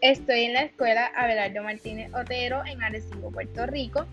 Estoy 0.00 0.46
en 0.46 0.54
la 0.54 0.62
escuela 0.62 1.12
Abelardo 1.16 1.62
Martínez 1.62 2.12
Otero 2.12 2.64
en 2.66 2.82
Arecibo, 2.82 3.30
Puerto 3.30 3.64
Rico. 3.66 4.04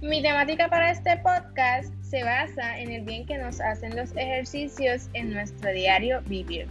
Mi 0.00 0.22
temática 0.22 0.68
para 0.68 0.92
este 0.92 1.16
podcast 1.16 1.92
se 2.04 2.22
basa 2.22 2.78
en 2.78 2.92
el 2.92 3.02
bien 3.02 3.26
que 3.26 3.36
nos 3.36 3.60
hacen 3.60 3.96
los 3.96 4.16
ejercicios 4.16 5.08
en 5.14 5.32
nuestro 5.32 5.72
diario 5.72 6.22
vivir. 6.26 6.68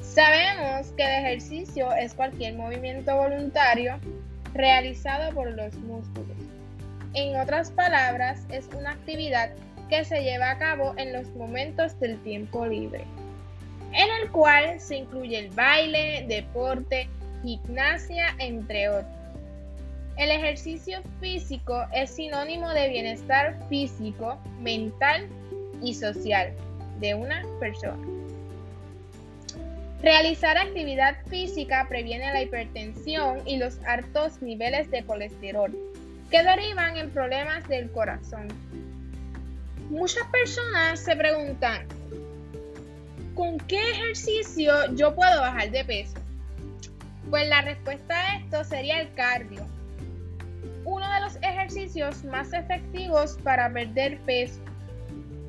Sabemos 0.00 0.92
que 0.96 1.02
el 1.02 1.26
ejercicio 1.26 1.92
es 1.92 2.14
cualquier 2.14 2.54
movimiento 2.54 3.14
voluntario 3.14 4.00
realizado 4.54 5.34
por 5.34 5.50
los 5.50 5.74
músculos. 5.74 6.38
En 7.12 7.38
otras 7.38 7.70
palabras, 7.70 8.46
es 8.50 8.66
una 8.74 8.92
actividad 8.92 9.50
que 9.90 10.06
se 10.06 10.22
lleva 10.22 10.52
a 10.52 10.58
cabo 10.58 10.94
en 10.96 11.12
los 11.12 11.28
momentos 11.34 12.00
del 12.00 12.18
tiempo 12.22 12.64
libre 12.64 13.04
en 13.96 14.08
el 14.22 14.30
cual 14.30 14.78
se 14.78 14.96
incluye 14.96 15.38
el 15.38 15.50
baile, 15.50 16.26
deporte, 16.28 17.08
gimnasia, 17.42 18.34
entre 18.38 18.90
otros. 18.90 19.12
El 20.16 20.30
ejercicio 20.30 21.00
físico 21.20 21.86
es 21.92 22.10
sinónimo 22.10 22.70
de 22.70 22.88
bienestar 22.88 23.58
físico, 23.68 24.38
mental 24.60 25.28
y 25.82 25.94
social 25.94 26.52
de 27.00 27.14
una 27.14 27.44
persona. 27.58 28.02
Realizar 30.02 30.58
actividad 30.58 31.16
física 31.28 31.86
previene 31.88 32.32
la 32.32 32.42
hipertensión 32.42 33.40
y 33.46 33.56
los 33.56 33.78
altos 33.84 34.40
niveles 34.42 34.90
de 34.90 35.04
colesterol, 35.04 35.74
que 36.30 36.42
derivan 36.42 36.96
en 36.96 37.10
problemas 37.10 37.66
del 37.68 37.90
corazón. 37.90 38.48
Muchas 39.90 40.26
personas 40.28 41.00
se 41.00 41.16
preguntan, 41.16 41.86
¿con 43.36 43.58
qué 43.58 43.78
ejercicio 43.90 44.72
yo 44.94 45.14
puedo 45.14 45.40
bajar 45.42 45.70
de 45.70 45.84
peso? 45.84 46.14
Pues 47.30 47.46
la 47.48 47.60
respuesta 47.60 48.14
a 48.16 48.38
esto 48.38 48.64
sería 48.64 49.00
el 49.00 49.12
cardio. 49.14 49.64
Uno 50.84 51.12
de 51.12 51.20
los 51.20 51.36
ejercicios 51.36 52.24
más 52.24 52.52
efectivos 52.52 53.38
para 53.44 53.70
perder 53.70 54.18
peso. 54.20 54.60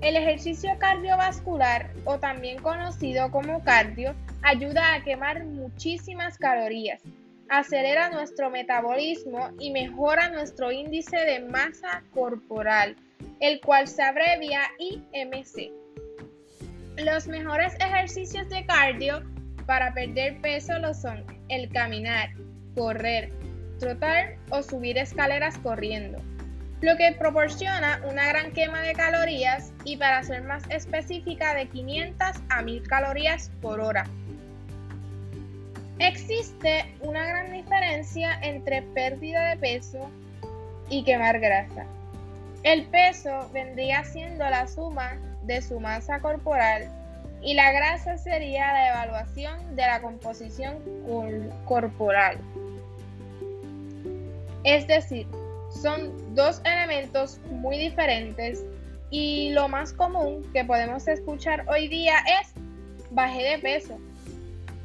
El 0.02 0.16
ejercicio 0.16 0.70
cardiovascular, 0.78 1.92
o 2.06 2.20
también 2.20 2.62
conocido 2.62 3.32
como 3.32 3.64
cardio, 3.64 4.14
ayuda 4.44 4.94
a 4.94 5.04
quemar 5.04 5.46
muchísimas 5.46 6.38
calorías, 6.38 7.02
acelera 7.50 8.10
nuestro 8.10 8.50
metabolismo 8.50 9.52
y 9.60 9.72
mejora 9.72 10.30
nuestro 10.30 10.72
índice 10.72 11.18
de 11.18 11.40
masa 11.40 12.04
corporal, 12.14 12.96
el 13.40 13.62
cual 13.62 13.88
se 13.88 14.04
abrevia 14.04 14.62
IMC. 14.78 15.87
Los 16.98 17.28
mejores 17.28 17.76
ejercicios 17.80 18.50
de 18.50 18.66
cardio 18.66 19.22
para 19.67 19.94
perder 19.94 20.42
peso 20.42 20.80
lo 20.80 20.95
son 20.95 21.23
el 21.48 21.70
caminar, 21.70 22.31
correr, 22.76 23.31
trotar 23.80 24.36
o 24.50 24.64
subir 24.64 24.98
escaleras 24.98 25.59
corriendo, 25.59 26.18
lo 26.81 26.98
que 26.98 27.12
proporciona 27.12 28.02
una 28.09 28.28
gran 28.28 28.52
quema 28.52 28.81
de 28.81 28.94
calorías 28.94 29.73
y 29.84 29.98
para 29.98 30.23
ser 30.23 30.42
más 30.44 30.64
específica 30.72 31.53
de 31.53 31.68
500 31.68 32.28
a 32.50 32.64
1000 32.64 32.88
calorías 32.88 33.52
por 33.62 33.80
hora. 33.80 34.06
Existe 36.00 36.95
una 37.02 37.28
gran 37.28 37.53
diferencia 37.53 38.40
entre 38.42 38.81
pérdida 38.81 39.50
de 39.50 39.58
peso 39.58 40.09
y 40.90 41.03
quemar 41.03 41.40
grasa. 41.40 41.86
El 42.68 42.84
peso 42.88 43.50
vendría 43.54 44.04
siendo 44.04 44.44
la 44.44 44.68
suma 44.68 45.18
de 45.44 45.62
su 45.62 45.80
masa 45.80 46.20
corporal 46.20 46.90
y 47.42 47.54
la 47.54 47.72
grasa 47.72 48.18
sería 48.18 48.74
la 48.74 48.90
evaluación 48.90 49.74
de 49.78 49.84
la 49.84 50.02
composición 50.02 50.76
corporal. 51.64 52.38
Es 54.66 54.86
decir, 54.86 55.28
son 55.69 56.36
dos 56.36 56.62
elementos 56.66 57.40
muy 57.52 57.78
diferentes 57.78 58.66
y 59.12 59.52
lo 59.52 59.70
más 59.70 59.94
común 59.94 60.46
que 60.52 60.66
podemos 60.66 61.08
escuchar 61.08 61.64
hoy 61.70 61.88
día 61.88 62.16
es 62.41 62.52
bajé 63.12 63.44
de 63.44 63.59
peso. 63.59 63.97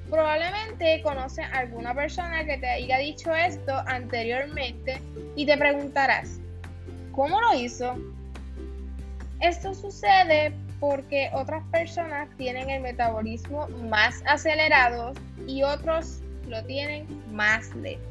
Probablemente 0.09 1.03
conoce 1.03 1.43
a 1.43 1.59
alguna 1.59 1.97
persona 1.97 2.45
que 2.45 2.59
te 2.59 2.69
haya 2.69 2.99
dicho 2.99 3.35
esto 3.35 3.75
anteriormente 3.87 5.03
y 5.35 5.47
te 5.47 5.59
preguntarás, 5.59 6.39
¿cómo 7.12 7.41
lo 7.41 7.55
hizo? 7.55 7.95
Esto 9.41 9.75
sucede 9.75 10.53
porque 10.81 11.31
otras 11.33 11.62
personas 11.71 12.28
tienen 12.37 12.71
el 12.71 12.83
metabolismo 12.83 13.69
más 13.89 14.23
acelerado 14.27 15.12
y 15.47 15.62
otros 15.62 16.21
lo 16.49 16.65
tienen 16.65 17.06
más 17.33 17.75
lento. 17.77 18.03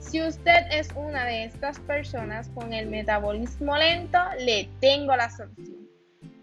Si 0.00 0.22
usted 0.22 0.66
es 0.70 0.88
una 0.94 1.24
de 1.24 1.44
estas 1.44 1.78
personas 1.80 2.48
con 2.50 2.72
el 2.72 2.88
metabolismo 2.88 3.76
lento, 3.76 4.18
le 4.38 4.68
tengo 4.80 5.16
la 5.16 5.28
solución. 5.30 5.88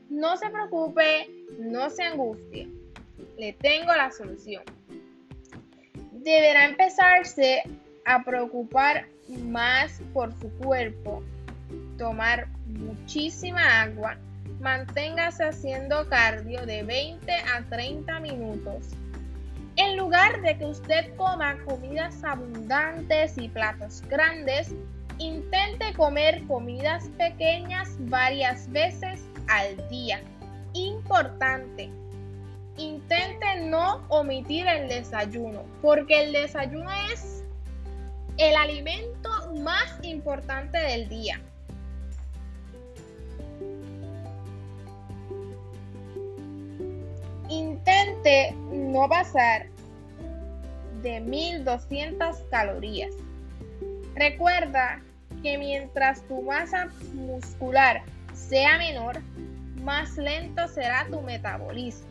No 0.09 0.35
se 0.37 0.49
preocupe, 0.49 1.29
no 1.57 1.89
se 1.89 2.03
angustie, 2.03 2.67
le 3.37 3.53
tengo 3.53 3.93
la 3.95 4.11
solución. 4.11 4.63
Deberá 6.11 6.65
empezarse 6.65 7.63
a 8.05 8.23
preocupar 8.23 9.07
más 9.29 10.01
por 10.13 10.33
su 10.39 10.49
cuerpo, 10.57 11.23
tomar 11.97 12.47
muchísima 12.67 13.81
agua, 13.81 14.17
manténgase 14.59 15.43
haciendo 15.43 16.07
cardio 16.09 16.65
de 16.65 16.83
20 16.83 17.31
a 17.31 17.63
30 17.69 18.19
minutos. 18.19 18.89
En 19.75 19.97
lugar 19.97 20.41
de 20.41 20.57
que 20.57 20.65
usted 20.65 21.15
coma 21.15 21.57
comidas 21.65 22.23
abundantes 22.23 23.37
y 23.37 23.49
platos 23.49 24.03
grandes, 24.07 24.75
intente 25.17 25.93
comer 25.93 26.43
comidas 26.47 27.09
pequeñas 27.17 27.95
varias 28.01 28.71
veces 28.71 29.21
al 29.47 29.89
día. 29.89 30.21
Importante. 30.73 31.89
Intente 32.77 33.61
no 33.61 34.03
omitir 34.09 34.67
el 34.67 34.87
desayuno, 34.89 35.63
porque 35.81 36.23
el 36.23 36.33
desayuno 36.33 36.91
es 37.11 37.43
el 38.37 38.55
alimento 38.55 39.29
más 39.61 39.99
importante 40.01 40.77
del 40.77 41.09
día. 41.09 41.39
Intente 47.49 48.55
no 48.71 49.07
pasar 49.07 49.67
de 51.03 51.19
1200 51.19 52.37
calorías. 52.49 53.13
Recuerda 54.15 55.01
que 55.43 55.57
mientras 55.57 56.25
tu 56.27 56.41
masa 56.41 56.87
muscular 57.13 58.01
sea 58.33 58.77
menor, 58.77 59.19
más 59.83 60.17
lento 60.17 60.67
será 60.67 61.05
tu 61.09 61.21
metabolismo. 61.21 62.07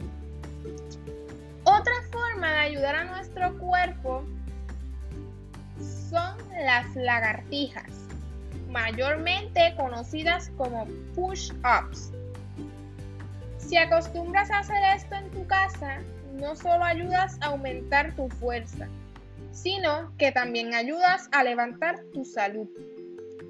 Otra 1.64 1.94
forma 2.10 2.52
de 2.52 2.58
ayudar 2.58 2.94
a 2.94 3.04
nuestro 3.04 3.56
cuerpo 3.58 4.24
son 5.82 6.36
las 6.64 6.94
lagartijas, 6.94 7.90
mayormente 8.68 9.74
conocidas 9.76 10.50
como 10.56 10.86
push-ups. 11.14 12.12
Si 13.58 13.76
acostumbras 13.76 14.50
a 14.50 14.58
hacer 14.58 14.82
esto 14.94 15.14
en 15.14 15.30
tu 15.30 15.46
casa, 15.46 15.98
no 16.34 16.56
solo 16.56 16.84
ayudas 16.84 17.38
a 17.40 17.46
aumentar 17.46 18.14
tu 18.14 18.28
fuerza, 18.28 18.88
sino 19.52 20.12
que 20.16 20.32
también 20.32 20.74
ayudas 20.74 21.28
a 21.32 21.44
levantar 21.44 22.02
tu 22.12 22.24
salud. 22.24 22.68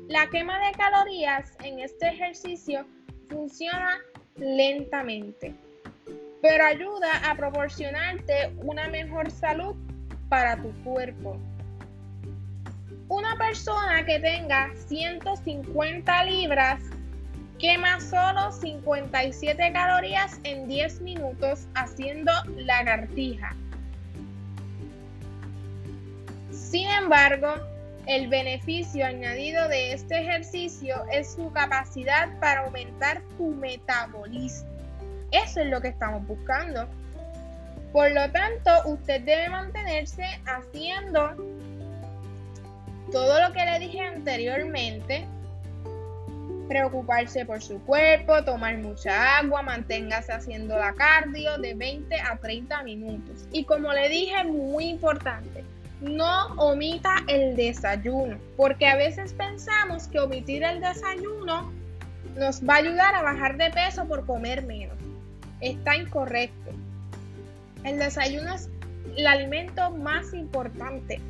La 0.08 0.28
quema 0.28 0.58
de 0.58 0.72
calorías 0.72 1.56
en 1.62 1.78
este 1.78 2.08
ejercicio 2.08 2.84
funciona 3.28 3.98
lentamente, 4.36 5.54
pero 6.42 6.64
ayuda 6.64 7.30
a 7.30 7.34
proporcionarte 7.36 8.52
una 8.58 8.88
mejor 8.88 9.30
salud 9.30 9.76
para 10.28 10.56
tu 10.56 10.72
cuerpo. 10.82 11.38
Persona 13.46 14.04
que 14.06 14.20
tenga 14.20 14.70
150 14.86 16.24
libras 16.24 16.80
Quema 17.58 18.00
solo 18.00 18.52
57 18.52 19.72
calorías 19.72 20.38
en 20.44 20.68
10 20.68 21.00
minutos 21.00 21.66
haciendo 21.74 22.30
lagartija. 22.56 23.54
Sin 26.52 26.88
embargo, 26.88 27.54
el 28.06 28.28
beneficio 28.28 29.04
añadido 29.04 29.68
de 29.68 29.92
este 29.92 30.20
ejercicio 30.20 31.04
es 31.10 31.34
su 31.34 31.52
capacidad 31.52 32.28
para 32.38 32.60
aumentar 32.60 33.22
tu 33.36 33.50
metabolismo. 33.50 34.70
Eso 35.32 35.60
es 35.60 35.66
lo 35.66 35.80
que 35.80 35.88
estamos 35.88 36.24
buscando. 36.28 36.88
Por 37.92 38.12
lo 38.12 38.30
tanto, 38.30 38.70
usted 38.86 39.20
debe 39.22 39.48
mantenerse 39.48 40.24
haciendo 40.46 41.36
todo 43.12 43.46
lo 43.46 43.52
que 43.52 43.64
le 43.64 43.78
dije 43.78 44.00
anteriormente 44.00 45.26
preocuparse 46.68 47.44
por 47.44 47.62
su 47.62 47.78
cuerpo, 47.82 48.42
tomar 48.44 48.78
mucha 48.78 49.38
agua, 49.38 49.62
manténgase 49.62 50.32
haciendo 50.32 50.78
la 50.78 50.94
cardio 50.94 51.58
de 51.58 51.74
20 51.74 52.18
a 52.18 52.38
30 52.38 52.82
minutos. 52.82 53.46
Y 53.52 53.64
como 53.64 53.92
le 53.92 54.08
dije, 54.08 54.42
muy 54.44 54.86
importante, 54.86 55.64
no 56.00 56.46
omita 56.56 57.16
el 57.28 57.56
desayuno, 57.56 58.38
porque 58.56 58.86
a 58.86 58.96
veces 58.96 59.34
pensamos 59.34 60.08
que 60.08 60.18
omitir 60.18 60.64
el 60.64 60.80
desayuno 60.80 61.70
nos 62.36 62.62
va 62.66 62.74
a 62.74 62.78
ayudar 62.78 63.14
a 63.14 63.22
bajar 63.22 63.58
de 63.58 63.70
peso 63.70 64.06
por 64.06 64.24
comer 64.24 64.64
menos. 64.64 64.96
Está 65.60 65.96
incorrecto. 65.96 66.70
El 67.84 67.98
desayuno 67.98 68.54
es 68.54 68.70
el 69.16 69.26
alimento 69.26 69.90
más 69.90 70.32
importante. 70.32 71.20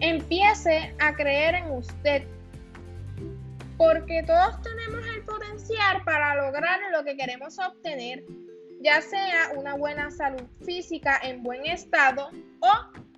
Empiece 0.00 0.94
a 1.00 1.14
creer 1.14 1.56
en 1.56 1.70
usted 1.72 2.22
porque 3.76 4.24
todos 4.24 4.60
tenemos 4.62 5.06
el 5.14 5.22
potencial 5.22 6.02
para 6.04 6.34
lograr 6.34 6.80
lo 6.92 7.04
que 7.04 7.16
queremos 7.16 7.58
obtener, 7.58 8.24
ya 8.80 9.00
sea 9.00 9.52
una 9.56 9.74
buena 9.74 10.10
salud 10.10 10.42
física 10.64 11.20
en 11.22 11.42
buen 11.44 11.64
estado 11.64 12.28
o 12.60 12.70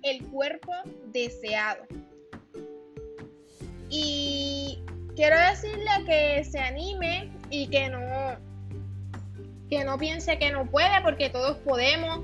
el 0.03 0.23
cuerpo 0.25 0.71
deseado. 1.07 1.83
Y 3.89 4.83
quiero 5.15 5.37
decirle 5.37 5.91
que 6.05 6.43
se 6.43 6.59
anime 6.59 7.31
y 7.49 7.67
que 7.67 7.89
no 7.89 7.99
que 9.69 9.85
no 9.85 9.97
piense 9.97 10.37
que 10.37 10.51
no 10.51 10.65
puede 10.65 11.01
porque 11.01 11.29
todos 11.29 11.57
podemos 11.57 12.19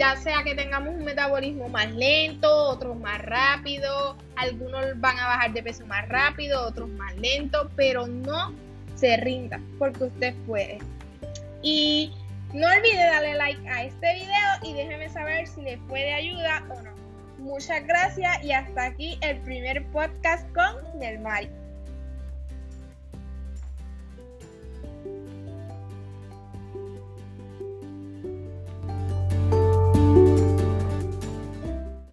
ya 0.00 0.16
sea 0.16 0.42
que 0.42 0.54
tengamos 0.54 0.94
un 0.94 1.04
metabolismo 1.04 1.68
más 1.68 1.92
lento, 1.92 2.50
otros 2.70 2.98
más 2.98 3.20
rápido, 3.20 4.16
algunos 4.34 4.98
van 4.98 5.18
a 5.18 5.26
bajar 5.26 5.52
de 5.52 5.62
peso 5.62 5.84
más 5.86 6.08
rápido, 6.08 6.66
otros 6.66 6.88
más 6.88 7.14
lento, 7.18 7.70
pero 7.76 8.06
no 8.06 8.54
se 8.94 9.18
rinda 9.18 9.60
porque 9.78 10.04
usted 10.04 10.34
puede. 10.46 10.78
Y 11.60 12.14
no 12.54 12.66
olvide 12.66 12.96
darle 12.96 13.34
like 13.34 13.68
a 13.68 13.84
este 13.84 14.14
video 14.14 14.50
y 14.62 14.72
déjeme 14.72 15.10
saber 15.10 15.46
si 15.46 15.60
le 15.60 15.76
fue 15.86 16.00
de 16.00 16.14
ayuda 16.14 16.64
o 16.70 16.80
no. 16.80 16.92
Muchas 17.36 17.86
gracias 17.86 18.42
y 18.42 18.52
hasta 18.52 18.86
aquí 18.86 19.18
el 19.20 19.36
primer 19.40 19.84
podcast 19.88 20.50
con 20.54 20.98
Nelmari. 20.98 21.50